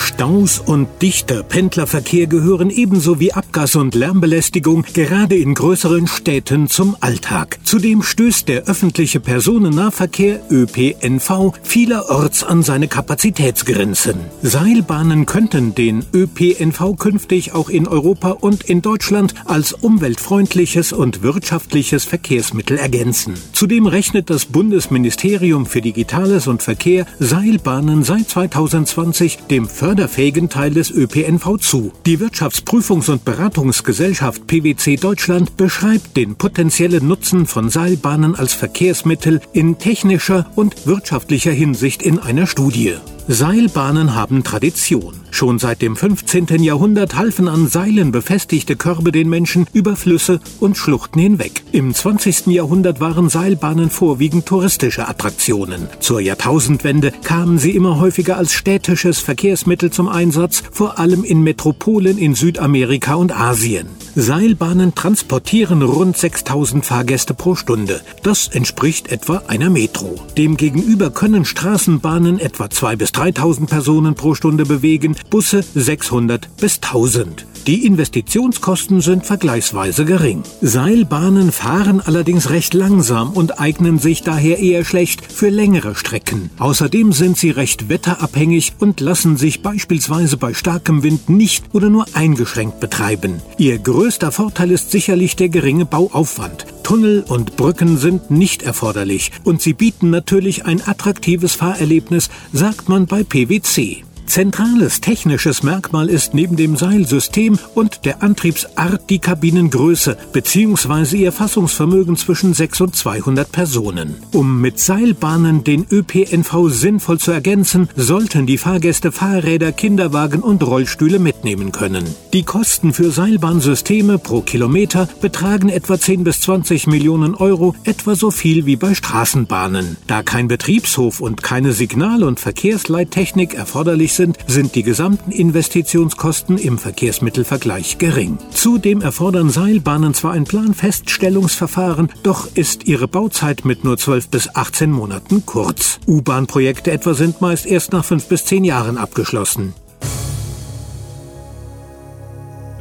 [0.00, 6.96] Staus und dichter Pendlerverkehr gehören ebenso wie Abgas- und Lärmbelästigung gerade in größeren Städten zum
[7.00, 7.58] Alltag.
[7.64, 14.16] Zudem stößt der öffentliche Personennahverkehr ÖPNV vielerorts an seine Kapazitätsgrenzen.
[14.42, 22.04] Seilbahnen könnten den ÖPNV künftig auch in Europa und in Deutschland als umweltfreundliches und wirtschaftliches
[22.04, 23.34] Verkehrsmittel ergänzen.
[23.52, 29.68] Zudem rechnet das Bundesministerium für Digitales und Verkehr Seilbahnen seit 2020 dem
[30.00, 31.92] förderfähigen Teil des ÖPNV zu.
[32.06, 39.76] Die Wirtschaftsprüfungs- und Beratungsgesellschaft PwC Deutschland beschreibt den potenziellen Nutzen von Seilbahnen als Verkehrsmittel in
[39.76, 42.94] technischer und wirtschaftlicher Hinsicht in einer Studie.
[43.32, 45.14] Seilbahnen haben Tradition.
[45.30, 46.64] Schon seit dem 15.
[46.64, 51.62] Jahrhundert halfen an Seilen befestigte Körbe den Menschen über Flüsse und Schluchten hinweg.
[51.70, 52.48] Im 20.
[52.48, 55.88] Jahrhundert waren Seilbahnen vorwiegend touristische Attraktionen.
[56.00, 62.18] Zur Jahrtausendwende kamen sie immer häufiger als städtisches Verkehrsmittel zum Einsatz, vor allem in Metropolen
[62.18, 63.86] in Südamerika und Asien.
[64.14, 68.00] Seilbahnen transportieren rund 6000 Fahrgäste pro Stunde.
[68.22, 70.20] Das entspricht etwa einer Metro.
[70.36, 77.46] Demgegenüber können Straßenbahnen etwa 2 bis 3000 Personen pro Stunde bewegen, Busse 600 bis 1000.
[77.66, 80.42] Die Investitionskosten sind vergleichsweise gering.
[80.62, 86.50] Seilbahnen fahren allerdings recht langsam und eignen sich daher eher schlecht für längere Strecken.
[86.58, 92.06] Außerdem sind sie recht wetterabhängig und lassen sich beispielsweise bei starkem Wind nicht oder nur
[92.14, 93.42] eingeschränkt betreiben.
[93.58, 96.66] Ihr größter Vorteil ist sicherlich der geringe Bauaufwand.
[96.82, 103.06] Tunnel und Brücken sind nicht erforderlich und sie bieten natürlich ein attraktives Fahrerlebnis, sagt man
[103.06, 104.02] bei PwC.
[104.30, 111.16] Zentrales technisches Merkmal ist neben dem Seilsystem und der Antriebsart die Kabinengröße bzw.
[111.16, 114.22] ihr Fassungsvermögen zwischen 6 und 200 Personen.
[114.30, 121.18] Um mit Seilbahnen den ÖPNV sinnvoll zu ergänzen, sollten die Fahrgäste Fahrräder, Kinderwagen und Rollstühle
[121.18, 122.04] mitnehmen können.
[122.32, 128.30] Die Kosten für Seilbahnsysteme pro Kilometer betragen etwa 10 bis 20 Millionen Euro, etwa so
[128.30, 129.96] viel wie bei Straßenbahnen.
[130.06, 136.58] Da kein Betriebshof und keine Signal- und Verkehrsleittechnik erforderlich sind, sind, sind die gesamten Investitionskosten
[136.58, 138.36] im Verkehrsmittelvergleich gering.
[138.50, 144.90] Zudem erfordern Seilbahnen zwar ein Planfeststellungsverfahren, doch ist ihre Bauzeit mit nur 12 bis 18
[144.90, 146.00] Monaten kurz.
[146.06, 149.72] U-Bahn-Projekte etwa sind meist erst nach 5 bis 10 Jahren abgeschlossen.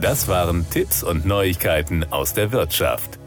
[0.01, 3.18] Das waren Tipps und Neuigkeiten aus der Wirtschaft.